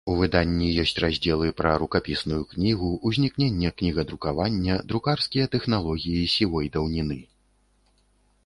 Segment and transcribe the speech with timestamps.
[0.11, 7.19] У выданні ёсць раздзелы пра рукапісную кнігу, узнікненне кнігадрукавання, друкарскія тэхналогіі сівой даўніны.